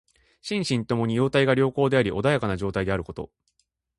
[0.41, 3.29] 心身ともに様態が良好であり穏やかな状態であること。